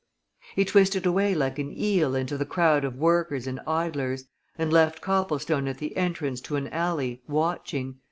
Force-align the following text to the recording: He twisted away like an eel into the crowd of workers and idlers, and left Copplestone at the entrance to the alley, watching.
He 0.55 0.65
twisted 0.65 1.05
away 1.05 1.35
like 1.35 1.59
an 1.59 1.71
eel 1.77 2.15
into 2.15 2.35
the 2.35 2.43
crowd 2.43 2.83
of 2.83 2.95
workers 2.95 3.45
and 3.45 3.59
idlers, 3.67 4.25
and 4.57 4.73
left 4.73 4.99
Copplestone 4.99 5.67
at 5.67 5.77
the 5.77 5.95
entrance 5.95 6.41
to 6.41 6.59
the 6.59 6.73
alley, 6.73 7.21
watching. 7.27 7.99